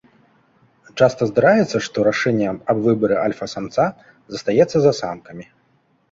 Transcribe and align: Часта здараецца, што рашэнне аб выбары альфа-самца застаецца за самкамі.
Часта 0.99 1.25
здараецца, 1.31 1.81
што 1.87 2.05
рашэнне 2.07 2.47
аб 2.71 2.77
выбары 2.87 3.15
альфа-самца 3.25 3.85
застаецца 4.37 4.77
за 4.87 4.93
самкамі. 5.01 5.45